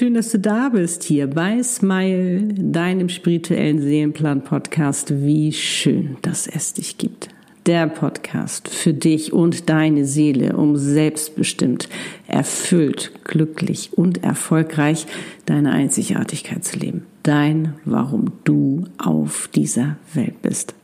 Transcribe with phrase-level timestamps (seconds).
[0.00, 5.26] Schön, dass du da bist hier bei Smile, deinem spirituellen Seelenplan-Podcast.
[5.26, 7.28] Wie schön, dass es dich gibt.
[7.66, 11.90] Der Podcast für dich und deine Seele, um selbstbestimmt,
[12.26, 15.04] erfüllt, glücklich und erfolgreich
[15.44, 17.04] deine Einzigartigkeit zu leben.
[17.22, 20.74] Dein, warum du auf dieser Welt bist.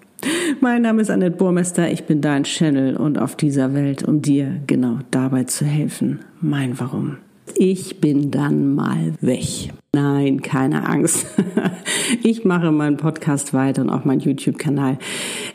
[0.60, 4.60] Mein Name ist Annette Burmester, ich bin dein Channel und auf dieser Welt, um dir
[4.66, 7.16] genau dabei zu helfen, mein Warum
[7.54, 9.72] ich bin dann mal weg.
[9.94, 11.26] Nein, keine Angst.
[12.22, 14.98] Ich mache meinen Podcast weiter und auch meinen YouTube-Kanal.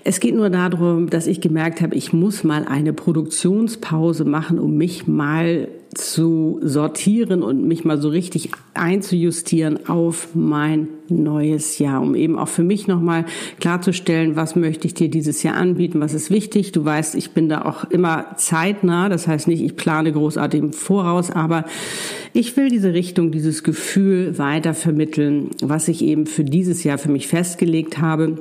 [0.03, 4.75] Es geht nur darum, dass ich gemerkt habe, ich muss mal eine Produktionspause machen, um
[4.75, 12.15] mich mal zu sortieren und mich mal so richtig einzujustieren auf mein neues Jahr, um
[12.15, 13.25] eben auch für mich nochmal
[13.59, 16.71] klarzustellen, was möchte ich dir dieses Jahr anbieten, was ist wichtig.
[16.71, 20.73] Du weißt, ich bin da auch immer zeitnah, das heißt nicht, ich plane großartig im
[20.73, 21.65] Voraus, aber
[22.31, 27.11] ich will diese Richtung, dieses Gefühl weiter vermitteln, was ich eben für dieses Jahr für
[27.11, 28.37] mich festgelegt habe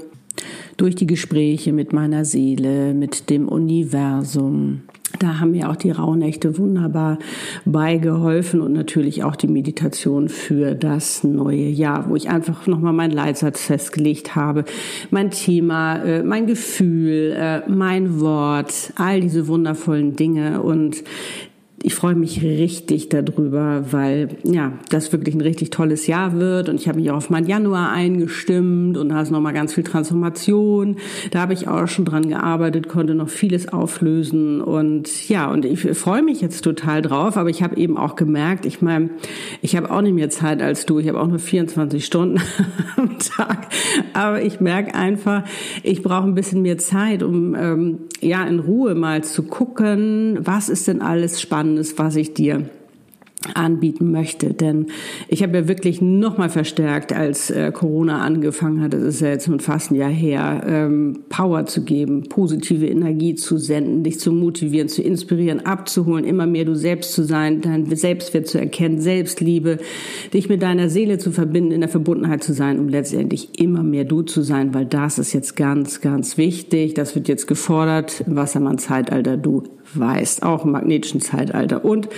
[0.77, 4.83] durch die Gespräche mit meiner Seele, mit dem Universum,
[5.19, 7.19] da haben mir auch die Rauhnächte wunderbar
[7.65, 13.13] beigeholfen und natürlich auch die Meditation für das neue Jahr, wo ich einfach nochmal meinen
[13.13, 14.65] Leitsatz festgelegt habe,
[15.11, 20.63] mein Thema, äh, mein Gefühl, äh, mein Wort, all diese wundervollen Dinge.
[20.63, 21.03] Und
[21.83, 26.69] ich freue mich richtig darüber, weil ja, das wirklich ein richtig tolles Jahr wird.
[26.69, 29.73] Und ich habe mich auch auf meinen Januar eingestimmt und da ist noch mal ganz
[29.73, 30.97] viel Transformation.
[31.31, 34.61] Da habe ich auch schon dran gearbeitet, konnte noch vieles auflösen.
[34.61, 38.67] Und ja, und ich freue mich jetzt total drauf, aber ich habe eben auch gemerkt,
[38.67, 39.09] ich meine,
[39.63, 42.43] ich habe auch nicht mehr Zeit als du, ich habe auch nur 24 Stunden
[42.97, 43.69] am Tag,
[44.13, 45.45] aber ich merke einfach,
[45.83, 50.69] ich brauche ein bisschen mehr Zeit, um ähm, ja in Ruhe mal zu gucken, was
[50.69, 52.69] ist denn alles spannend Spannendes, was ich dir
[53.57, 54.55] anbieten möchte.
[54.55, 54.87] Denn
[55.29, 59.29] ich habe ja wirklich noch mal verstärkt, als äh, Corona angefangen hat, das ist ja
[59.29, 64.33] jetzt fast ein Jahr her, ähm, Power zu geben, positive Energie zu senden, dich zu
[64.33, 69.79] motivieren, zu inspirieren, abzuholen, immer mehr du selbst zu sein, dein Selbstwert zu erkennen, Selbstliebe,
[70.33, 74.05] dich mit deiner Seele zu verbinden, in der Verbundenheit zu sein, um letztendlich immer mehr
[74.05, 76.95] du zu sein, weil das ist jetzt ganz, ganz wichtig.
[76.95, 79.37] Das wird jetzt gefordert Wassermann-Zeitalter.
[79.37, 79.63] Du
[79.95, 81.85] weißt, auch im magnetischen Zeitalter.
[81.85, 82.09] Und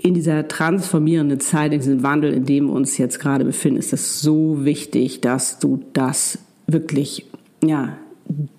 [0.00, 3.92] in dieser transformierenden Zeit, in diesem Wandel, in dem wir uns jetzt gerade befinden, ist
[3.92, 6.38] es so wichtig, dass du das
[6.68, 7.26] wirklich,
[7.64, 7.98] ja,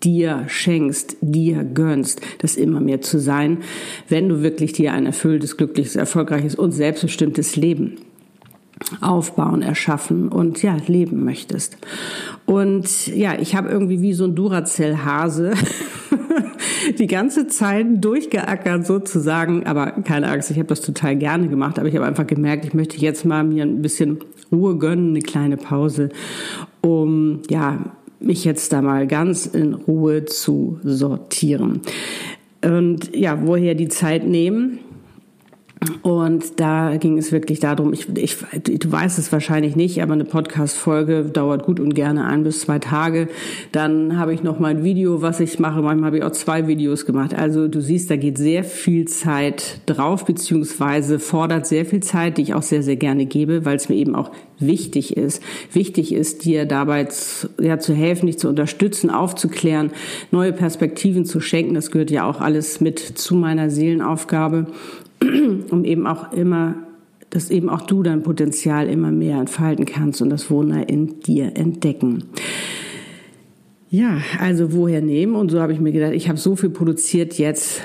[0.04, 3.60] dir schenkst, dir gönnst, das immer mehr zu sein,
[4.10, 7.96] wenn du wirklich dir ein erfülltes, glückliches, erfolgreiches und selbstbestimmtes Leben
[9.00, 11.78] aufbauen, erschaffen und ja, leben möchtest.
[12.46, 15.54] Und ja, ich habe irgendwie wie so ein Duracell-Hase
[17.00, 21.88] die ganze Zeit durchgeackert sozusagen, aber keine Angst, ich habe das total gerne gemacht, aber
[21.88, 24.20] ich habe einfach gemerkt, ich möchte jetzt mal mir ein bisschen
[24.52, 26.10] Ruhe gönnen, eine kleine Pause,
[26.82, 27.80] um ja,
[28.20, 31.82] mich jetzt da mal ganz in Ruhe zu sortieren.
[32.62, 34.80] Und ja, woher die Zeit nehmen?
[36.02, 40.26] Und da ging es wirklich darum, ich, ich, du weißt es wahrscheinlich nicht, aber eine
[40.26, 43.30] Podcast-Folge dauert gut und gerne ein bis zwei Tage.
[43.72, 45.82] Dann habe ich noch mal ein Video, was ich mache.
[45.82, 47.34] Manchmal habe ich auch zwei Videos gemacht.
[47.34, 52.42] Also du siehst, da geht sehr viel Zeit drauf, beziehungsweise fordert sehr viel Zeit, die
[52.42, 55.42] ich auch sehr, sehr gerne gebe, weil es mir eben auch wichtig ist.
[55.72, 59.92] Wichtig ist, dir dabei zu, ja, zu helfen, dich zu unterstützen, aufzuklären,
[60.32, 61.74] neue Perspektiven zu schenken.
[61.74, 64.68] Das gehört ja auch alles mit zu meiner Seelenaufgabe.
[65.72, 66.76] um eben auch immer,
[67.30, 71.56] dass eben auch du dein Potenzial immer mehr entfalten kannst und das Wunder in dir
[71.56, 72.24] entdecken.
[73.90, 75.36] Ja, also woher nehmen?
[75.36, 77.82] Und so habe ich mir gedacht, ich habe so viel produziert jetzt,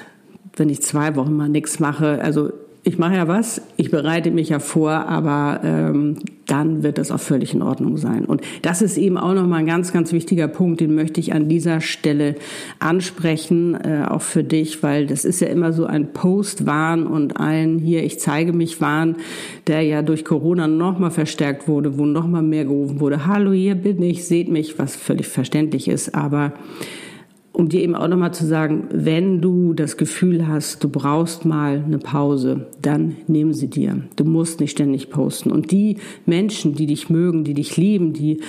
[0.57, 2.23] wenn ich zwei Wochen mal nichts mache.
[2.23, 2.53] Also
[2.87, 7.21] ich mache ja was, ich bereite mich ja vor, aber ähm, dann wird das auch
[7.21, 8.27] völlig in Ordnung sein.
[8.27, 11.49] Und das ist eben auch nochmal ein ganz, ganz wichtiger Punkt, den möchte ich an
[11.49, 12.35] dieser Stelle
[12.81, 17.79] ansprechen, äh, auch für dich, weil das ist ja immer so ein Post-Wahn und ein
[17.79, 19.17] hier, ich zeige mich Wahn,
[19.67, 24.03] der ja durch Corona nochmal verstärkt wurde, wo nochmal mehr gerufen wurde, hallo, hier bin
[24.03, 26.53] ich, seht mich, was völlig verständlich ist, aber
[27.55, 31.85] um dir eben auch nochmal zu sagen, wenn du das Gefühl hast, du brauchst mal
[31.87, 34.03] eine Pause, dann nimm sie dir.
[34.17, 35.53] Du musst nicht ständig posten.
[35.53, 38.41] Und die Menschen, die dich mögen, die dich lieben, die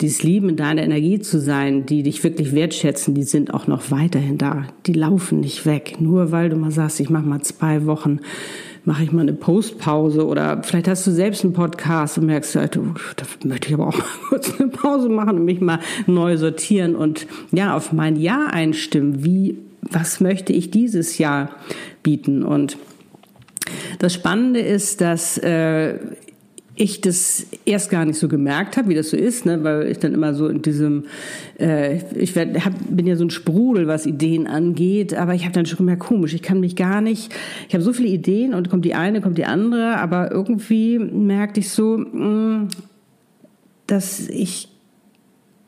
[0.00, 3.90] dies lieben, in deiner Energie zu sein, die dich wirklich wertschätzen, die sind auch noch
[3.90, 4.66] weiterhin da.
[4.86, 5.96] Die laufen nicht weg.
[6.00, 8.20] Nur weil du mal sagst, ich mache mal zwei Wochen
[8.84, 12.60] mache ich mal eine Postpause oder vielleicht hast du selbst einen Podcast und merkst, oh,
[13.16, 16.94] da möchte ich aber auch mal kurz eine Pause machen und mich mal neu sortieren
[16.94, 19.24] und ja, auf mein Jahr einstimmen.
[19.24, 21.50] Wie, was möchte ich dieses Jahr
[22.02, 22.42] bieten?
[22.42, 22.76] Und
[23.98, 25.98] Das Spannende ist, dass äh,
[26.76, 29.98] ich das erst gar nicht so gemerkt habe, wie das so ist, ne, weil ich
[29.98, 31.04] dann immer so in diesem,
[31.58, 35.52] äh, ich werd, hab, bin ja so ein Sprudel, was Ideen angeht, aber ich habe
[35.52, 37.32] dann schon gemerkt, komisch, ich kann mich gar nicht,
[37.68, 41.60] ich habe so viele Ideen und kommt die eine, kommt die andere, aber irgendwie merkte
[41.60, 42.68] ich so, mh, mm,
[43.86, 44.68] dass ich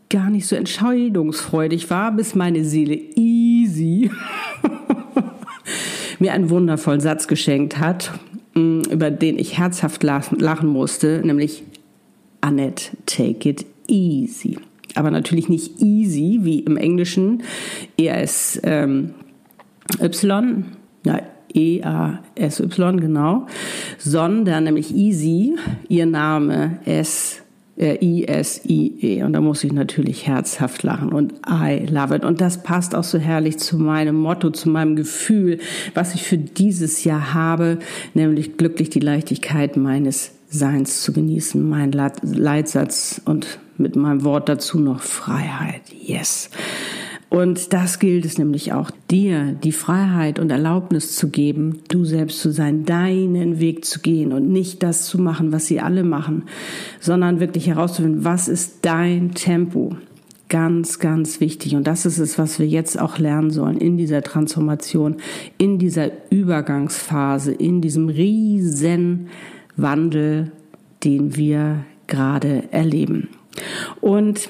[0.09, 4.11] gar nicht so entscheidungsfreudig war, bis meine Seele easy
[6.19, 8.13] mir einen wundervollen Satz geschenkt hat
[8.57, 11.63] über den ich herzhaft lachen musste, nämlich
[12.41, 14.59] Annette, take it easy.
[14.95, 17.43] Aber natürlich nicht easy wie im Englischen,
[17.99, 19.15] ES ähm,
[20.01, 20.65] Y,
[21.05, 21.21] ja,
[21.55, 23.47] E-A-S-Y, genau,
[23.99, 25.57] sondern nämlich easy,
[25.89, 27.43] ihr Name S
[27.77, 29.23] äh, I-S-I-E.
[29.23, 32.25] Und da muss ich natürlich herzhaft lachen und I love it.
[32.25, 35.59] Und das passt auch so herrlich zu meinem Motto, zu meinem Gefühl,
[35.95, 37.79] was ich für dieses Jahr habe,
[38.15, 44.79] nämlich glücklich die Leichtigkeit meines Seins zu genießen, mein Leitsatz und mit meinem Wort dazu
[44.79, 45.83] noch Freiheit.
[46.01, 46.51] Yes.
[47.29, 52.41] Und das gilt es nämlich auch, dir die Freiheit und Erlaubnis zu geben, du selbst
[52.41, 56.45] zu sein, deinen Weg zu gehen und nicht das zu machen, was sie alle machen,
[57.01, 59.97] sondern wirklich herauszufinden, was ist dein Tempo.
[60.49, 61.75] Ganz, ganz wichtig.
[61.75, 65.17] Und das ist es, was wir jetzt auch lernen sollen in dieser Transformation,
[65.59, 69.27] in dieser Übergangsphase, in diesem riesen
[69.77, 70.53] Wandel,
[71.03, 73.29] den wir gerade erleben.
[74.01, 74.49] Und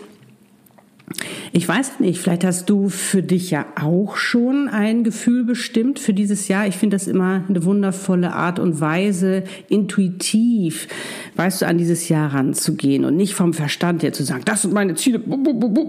[1.56, 6.12] ich weiß nicht, vielleicht hast du für dich ja auch schon ein Gefühl bestimmt für
[6.12, 6.66] dieses Jahr.
[6.66, 10.86] Ich finde das immer eine wundervolle Art und Weise, intuitiv,
[11.36, 14.74] weißt du, an dieses Jahr ranzugehen und nicht vom Verstand her zu sagen, das sind
[14.74, 15.20] meine Ziele,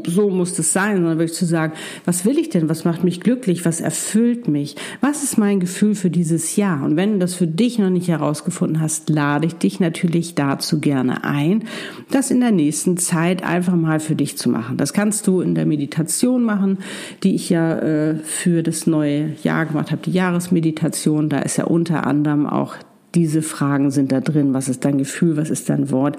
[0.05, 1.73] so muss es sein, sondern wirklich zu sagen,
[2.05, 5.95] was will ich denn, was macht mich glücklich, was erfüllt mich, was ist mein Gefühl
[5.95, 6.83] für dieses Jahr?
[6.83, 10.79] Und wenn du das für dich noch nicht herausgefunden hast, lade ich dich natürlich dazu
[10.79, 11.63] gerne ein,
[12.11, 14.77] das in der nächsten Zeit einfach mal für dich zu machen.
[14.77, 16.79] Das kannst du in der Meditation machen,
[17.23, 21.29] die ich ja äh, für das neue Jahr gemacht habe, die Jahresmeditation.
[21.29, 22.75] Da ist ja unter anderem auch
[23.17, 24.53] diese Fragen sind da drin.
[24.53, 25.37] Was ist dein Gefühl?
[25.37, 26.17] Was ist dein Wort?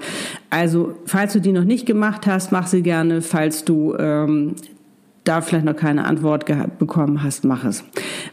[0.49, 3.21] Also, falls du die noch nicht gemacht hast, mach sie gerne.
[3.21, 4.55] Falls du ähm,
[5.23, 6.45] da vielleicht noch keine Antwort
[6.77, 7.85] bekommen hast, mach es.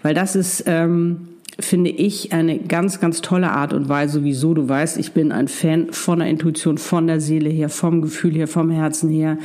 [0.03, 1.29] Weil das ist ähm,
[1.61, 5.49] finde ich eine ganz, ganz tolle Art und Weise, wieso du weißt, ich bin ein
[5.49, 9.39] Fan von der Intuition, von der Seele her, vom Gefühl her, vom Herzen her,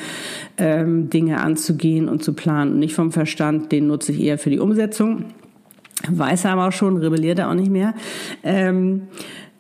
[0.58, 2.80] ähm, Dinge anzugehen und zu planen.
[2.80, 5.26] Nicht vom Verstand, den nutze ich eher für die Umsetzung.
[6.10, 7.94] Weiß er aber auch schon, rebelliert er auch nicht mehr.
[8.44, 9.04] Ähm,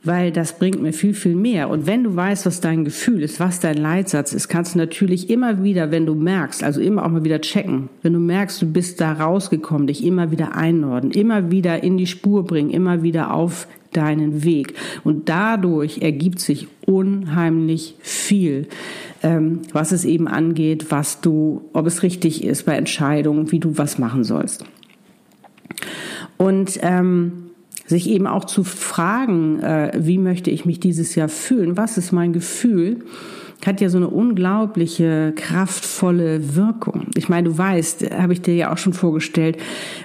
[0.03, 1.69] weil das bringt mir viel, viel mehr.
[1.69, 5.29] Und wenn du weißt, was dein Gefühl ist, was dein Leitsatz ist, kannst du natürlich
[5.29, 8.71] immer wieder, wenn du merkst, also immer auch mal wieder checken, wenn du merkst, du
[8.71, 13.33] bist da rausgekommen, dich immer wieder einnorden, immer wieder in die Spur bringen, immer wieder
[13.33, 14.73] auf deinen Weg.
[15.03, 18.67] Und dadurch ergibt sich unheimlich viel,
[19.21, 23.77] ähm, was es eben angeht, was du, ob es richtig ist bei Entscheidungen, wie du
[23.77, 24.65] was machen sollst.
[26.41, 27.51] Und ähm,
[27.86, 32.12] sich eben auch zu fragen, äh, wie möchte ich mich dieses Jahr fühlen, was ist
[32.12, 33.01] mein Gefühl,
[33.63, 37.10] hat ja so eine unglaubliche, kraftvolle Wirkung.
[37.15, 39.57] Ich meine, du weißt, habe ich dir ja auch schon vorgestellt,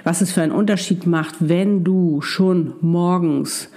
[0.03, 3.69] was es für einen Unterschied macht, wenn du schon morgens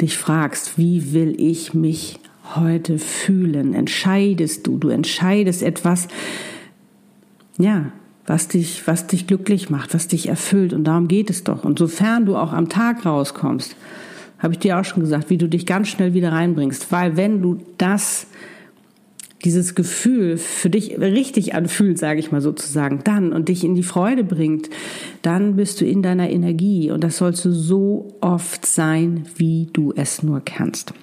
[0.00, 2.20] dich fragst, wie will ich mich
[2.54, 3.74] heute fühlen?
[3.74, 6.06] Entscheidest du, du entscheidest etwas,
[7.58, 7.90] ja,
[8.26, 10.72] was dich, was dich glücklich macht, was dich erfüllt.
[10.72, 11.64] Und darum geht es doch.
[11.64, 13.76] Und sofern du auch am Tag rauskommst,
[14.38, 16.90] habe ich dir auch schon gesagt, wie du dich ganz schnell wieder reinbringst.
[16.90, 18.26] Weil wenn du das,
[19.44, 23.82] dieses Gefühl für dich richtig anfühlt, sage ich mal sozusagen, dann und dich in die
[23.82, 24.70] Freude bringt,
[25.22, 26.90] dann bist du in deiner Energie.
[26.90, 30.94] Und das sollst du so oft sein, wie du es nur kannst.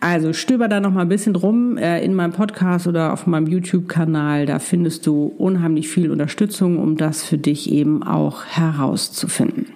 [0.00, 3.46] Also stöber da noch mal ein bisschen drum äh, in meinem Podcast oder auf meinem
[3.46, 4.46] YouTube-Kanal.
[4.46, 9.66] Da findest du unheimlich viel Unterstützung, um das für dich eben auch herauszufinden.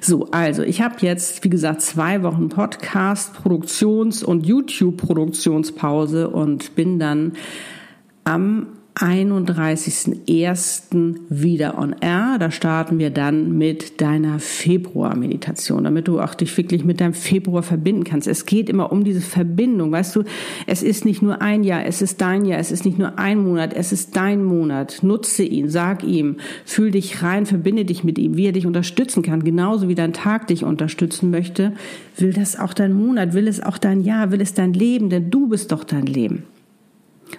[0.00, 6.98] So, also ich habe jetzt, wie gesagt, zwei Wochen Podcast, Produktions- und YouTube-Produktionspause und bin
[6.98, 7.32] dann
[8.24, 8.66] am
[8.96, 11.16] 31.01.
[11.28, 12.36] wieder on air.
[12.38, 17.62] Da starten wir dann mit deiner Februar-Meditation, damit du auch dich wirklich mit deinem Februar
[17.62, 18.26] verbinden kannst.
[18.26, 19.92] Es geht immer um diese Verbindung.
[19.92, 20.24] Weißt du,
[20.66, 23.38] es ist nicht nur ein Jahr, es ist dein Jahr, es ist nicht nur ein
[23.38, 24.98] Monat, es ist dein Monat.
[25.02, 29.22] Nutze ihn, sag ihm, fühl dich rein, verbinde dich mit ihm, wie er dich unterstützen
[29.22, 29.44] kann.
[29.44, 31.72] Genauso wie dein Tag dich unterstützen möchte,
[32.16, 35.30] will das auch dein Monat, will es auch dein Jahr, will es dein Leben, denn
[35.30, 36.44] du bist doch dein Leben.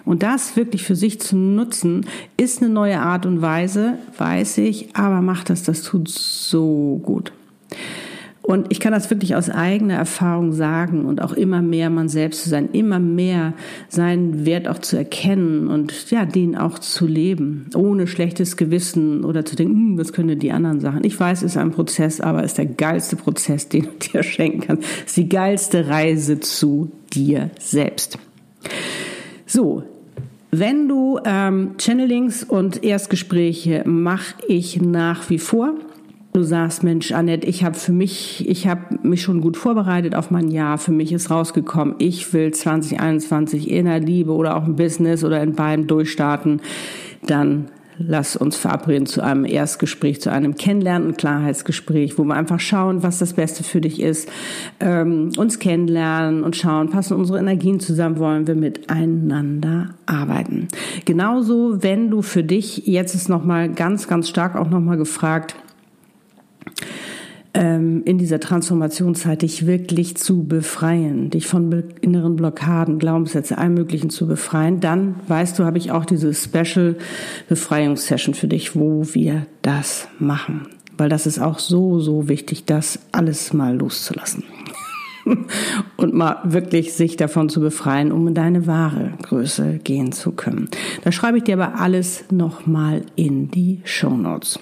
[0.04, 2.06] Und das wirklich für sich zu nutzen,
[2.36, 7.32] ist eine neue Art und Weise, weiß ich, aber macht das, das tut so gut.
[8.42, 12.42] Und ich kann das wirklich aus eigener Erfahrung sagen und auch immer mehr man selbst
[12.42, 13.54] zu sein, immer mehr
[13.88, 19.44] seinen Wert auch zu erkennen und ja, den auch zu leben, ohne schlechtes Gewissen oder
[19.44, 21.04] zu denken, hm, was können die anderen Sachen.
[21.04, 24.24] Ich weiß, es ist ein Prozess, aber es ist der geilste Prozess, den du dir
[24.24, 24.82] schenken kannst.
[24.82, 28.18] Es ist die geilste Reise zu dir selbst.
[29.52, 29.82] So,
[30.50, 35.74] wenn du ähm, Channelings und Erstgespräche mache ich nach wie vor.
[36.32, 40.30] Du sagst, Mensch, Annette, ich habe für mich, ich habe mich schon gut vorbereitet auf
[40.30, 40.78] mein Jahr.
[40.78, 45.42] Für mich ist rausgekommen, ich will 2021 in der Liebe oder auch im Business oder
[45.42, 46.62] in beiden durchstarten.
[47.26, 47.66] Dann
[48.06, 53.02] lass uns verabreden zu einem Erstgespräch, zu einem Kennenlernen und Klarheitsgespräch, wo wir einfach schauen,
[53.02, 54.28] was das Beste für dich ist,
[54.80, 60.68] ähm, uns kennenlernen und schauen, passen unsere Energien zusammen, wollen wir miteinander arbeiten.
[61.04, 65.54] Genauso, wenn du für dich, jetzt ist nochmal ganz, ganz stark auch nochmal gefragt,
[67.54, 74.26] in dieser Transformationszeit dich wirklich zu befreien, dich von inneren Blockaden, Glaubenssätze, allem Möglichen zu
[74.26, 76.96] befreien, dann weißt du, habe ich auch diese Special
[77.48, 80.68] Befreiungssession für dich, wo wir das machen.
[80.96, 84.44] Weil das ist auch so, so wichtig, das alles mal loszulassen.
[85.96, 90.68] und mal wirklich sich davon zu befreien, um in deine wahre Größe gehen zu können.
[91.04, 94.58] Da schreibe ich dir aber alles nochmal in die Show Notes.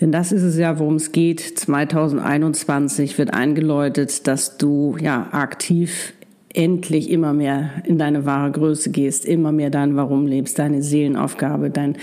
[0.00, 1.40] Denn das ist es ja, worum es geht.
[1.40, 6.14] 2021 wird eingeläutet, dass du ja aktiv
[6.54, 11.68] endlich immer mehr in deine wahre Größe gehst, immer mehr dein Warum lebst, deine Seelenaufgabe,
[11.70, 11.96] dein,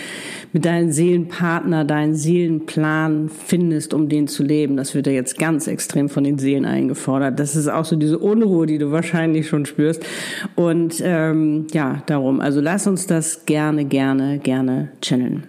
[0.51, 4.75] mit deinem Seelenpartner, deinen Seelenplan findest, um den zu leben.
[4.75, 7.39] Das wird ja jetzt ganz extrem von den Seelen eingefordert.
[7.39, 10.05] Das ist auch so diese Unruhe, die du wahrscheinlich schon spürst.
[10.55, 15.43] Und ähm, ja, darum, also lass uns das gerne, gerne, gerne channeln.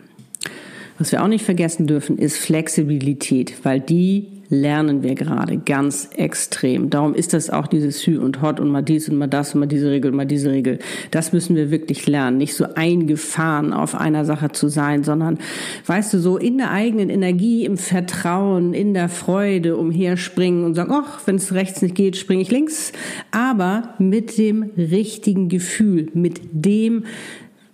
[1.02, 6.90] Was wir auch nicht vergessen dürfen, ist Flexibilität, weil die lernen wir gerade ganz extrem.
[6.90, 9.58] Darum ist das auch dieses Hü und Hot und mal dies und mal das und
[9.58, 10.78] mal diese Regel, mal diese Regel.
[11.10, 12.36] Das müssen wir wirklich lernen.
[12.36, 15.38] Nicht so eingefahren auf einer Sache zu sein, sondern,
[15.86, 20.92] weißt du, so in der eigenen Energie, im Vertrauen, in der Freude umherspringen und sagen,
[20.94, 22.92] ach, wenn es rechts nicht geht, springe ich links.
[23.32, 27.06] Aber mit dem richtigen Gefühl, mit dem,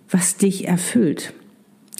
[0.09, 1.35] was dich erfüllt.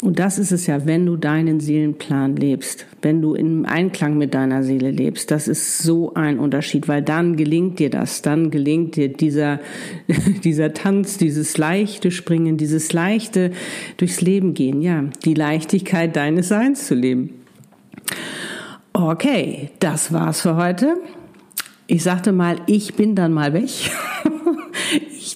[0.01, 4.33] Und das ist es ja, wenn du deinen Seelenplan lebst, wenn du im Einklang mit
[4.33, 5.29] deiner Seele lebst.
[5.29, 9.59] Das ist so ein Unterschied, weil dann gelingt dir das, dann gelingt dir dieser,
[10.43, 13.51] dieser Tanz, dieses leichte Springen, dieses leichte
[13.97, 17.31] durchs Leben gehen, ja, die Leichtigkeit deines Seins zu leben.
[18.93, 20.95] Okay, das war's für heute.
[21.87, 23.69] Ich sagte mal, ich bin dann mal weg.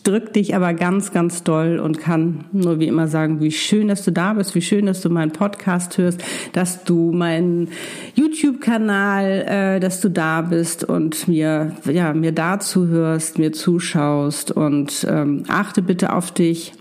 [0.06, 3.88] Ich drücke dich aber ganz, ganz doll und kann nur wie immer sagen, wie schön,
[3.88, 7.70] dass du da bist, wie schön, dass du meinen Podcast hörst, dass du meinen
[8.14, 14.52] YouTube-Kanal, äh, dass du da bist und mir, ja, mir dazu hörst, mir zuschaust.
[14.52, 16.74] Und ähm, achte bitte auf dich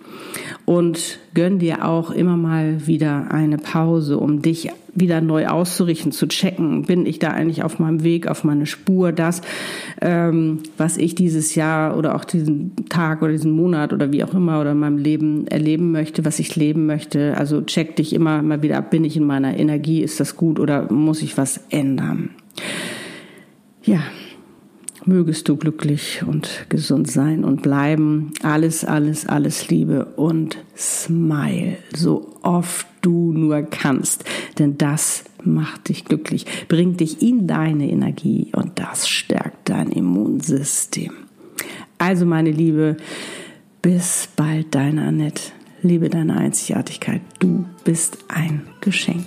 [0.64, 6.26] und gönn dir auch immer mal wieder eine Pause, um dich wieder neu auszurichten, zu
[6.28, 9.40] checken, bin ich da eigentlich auf meinem Weg, auf meine Spur, das,
[10.00, 14.34] ähm, was ich dieses Jahr oder auch diesen Tag oder diesen Monat oder wie auch
[14.34, 17.36] immer oder in meinem Leben erleben möchte, was ich leben möchte.
[17.36, 20.60] Also check dich immer mal wieder ab, bin ich in meiner Energie, ist das gut
[20.60, 22.30] oder muss ich was ändern?
[23.82, 24.00] Ja,
[25.04, 28.32] Mögest du glücklich und gesund sein und bleiben.
[28.42, 34.24] Alles, alles, alles Liebe und smile, so oft du nur kannst.
[34.58, 41.12] Denn das macht dich glücklich, bringt dich in deine Energie und das stärkt dein Immunsystem.
[41.98, 42.96] Also meine Liebe,
[43.80, 45.42] bis bald, deine Annette.
[45.82, 47.22] Liebe deine Einzigartigkeit.
[47.40, 49.26] Du bist ein Geschenk.